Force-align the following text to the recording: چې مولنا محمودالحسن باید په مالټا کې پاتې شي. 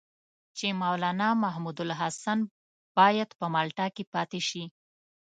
چې 0.57 0.67
مولنا 0.81 1.29
محمودالحسن 1.43 2.39
باید 2.97 3.29
په 3.39 3.45
مالټا 3.53 3.87
کې 3.95 4.03
پاتې 4.13 4.39
شي. 4.47 4.63